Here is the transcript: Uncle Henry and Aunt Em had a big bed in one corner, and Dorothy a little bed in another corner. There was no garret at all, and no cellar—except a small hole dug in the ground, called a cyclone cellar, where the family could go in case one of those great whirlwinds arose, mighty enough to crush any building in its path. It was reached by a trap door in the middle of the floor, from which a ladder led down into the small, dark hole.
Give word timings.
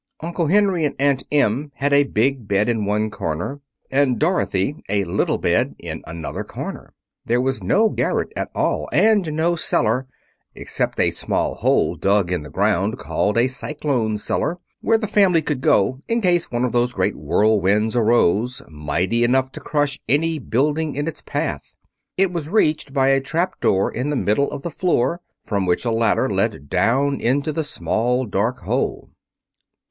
Uncle 0.21 0.47
Henry 0.47 0.83
and 0.83 0.95
Aunt 0.97 1.21
Em 1.31 1.71
had 1.75 1.93
a 1.93 2.05
big 2.05 2.47
bed 2.47 2.67
in 2.67 2.85
one 2.85 3.11
corner, 3.11 3.61
and 3.91 4.17
Dorothy 4.17 4.77
a 4.89 5.03
little 5.03 5.37
bed 5.37 5.75
in 5.77 6.01
another 6.07 6.43
corner. 6.43 6.95
There 7.23 7.39
was 7.39 7.61
no 7.61 7.87
garret 7.87 8.33
at 8.35 8.49
all, 8.55 8.89
and 8.91 9.31
no 9.33 9.55
cellar—except 9.55 10.99
a 10.99 11.11
small 11.11 11.53
hole 11.53 11.95
dug 11.95 12.31
in 12.31 12.41
the 12.41 12.49
ground, 12.49 12.97
called 12.97 13.37
a 13.37 13.47
cyclone 13.47 14.17
cellar, 14.17 14.57
where 14.79 14.97
the 14.97 15.05
family 15.05 15.39
could 15.43 15.61
go 15.61 16.01
in 16.07 16.19
case 16.19 16.49
one 16.49 16.65
of 16.65 16.71
those 16.71 16.93
great 16.93 17.13
whirlwinds 17.15 17.95
arose, 17.95 18.63
mighty 18.69 19.23
enough 19.23 19.51
to 19.51 19.59
crush 19.59 19.99
any 20.09 20.39
building 20.39 20.95
in 20.95 21.07
its 21.07 21.21
path. 21.21 21.75
It 22.17 22.33
was 22.33 22.49
reached 22.49 22.91
by 22.91 23.09
a 23.09 23.21
trap 23.21 23.59
door 23.61 23.91
in 23.91 24.09
the 24.09 24.15
middle 24.15 24.49
of 24.49 24.63
the 24.63 24.71
floor, 24.71 25.21
from 25.45 25.67
which 25.67 25.85
a 25.85 25.91
ladder 25.91 26.27
led 26.27 26.69
down 26.71 27.19
into 27.21 27.51
the 27.51 27.63
small, 27.63 28.25
dark 28.25 28.61
hole. 28.61 29.11